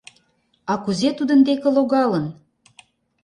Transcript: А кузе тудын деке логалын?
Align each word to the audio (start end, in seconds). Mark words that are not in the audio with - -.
А 0.71 0.73
кузе 0.83 1.09
тудын 1.17 1.39
деке 1.47 1.67
логалын? 1.75 2.25